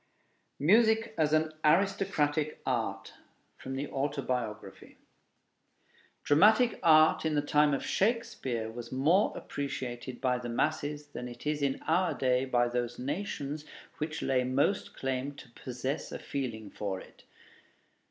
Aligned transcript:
MUSIC 0.57 1.13
AS 1.15 1.31
AN 1.31 1.53
ARISTOCRATIC 1.63 2.63
ART 2.65 3.13
From 3.55 3.75
the 3.75 3.87
Autobiography 3.89 4.97
Dramatic 6.23 6.79
art 6.81 7.23
in 7.23 7.35
the 7.35 7.41
time 7.43 7.71
of 7.75 7.85
Shakespeare 7.85 8.71
was 8.71 8.91
more 8.91 9.31
appreciated 9.37 10.19
by 10.19 10.39
the 10.39 10.49
masses 10.49 11.05
than 11.09 11.27
it 11.27 11.45
is 11.45 11.61
in 11.61 11.83
our 11.83 12.15
day 12.15 12.45
by 12.45 12.67
those 12.67 12.97
nations 12.97 13.63
which 13.99 14.23
lay 14.23 14.43
most 14.43 14.95
claim 14.95 15.33
to 15.35 15.51
possess 15.51 16.11
a 16.11 16.17
feeling 16.17 16.71
for 16.71 16.99
it. 16.99 17.23